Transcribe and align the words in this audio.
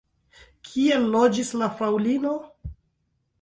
Kie 0.69 0.97
loĝis 1.03 1.51
la 1.63 1.69
fraŭlino? 1.77 2.33